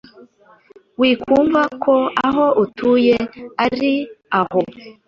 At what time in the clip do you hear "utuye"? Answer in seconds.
2.63-3.15